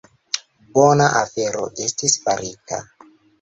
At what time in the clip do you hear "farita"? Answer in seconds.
2.25-2.81